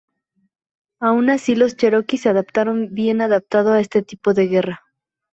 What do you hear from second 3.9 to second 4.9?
tipo de guerra.